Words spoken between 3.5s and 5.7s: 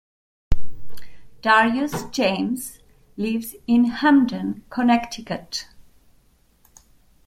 in Hamden, Connecticut.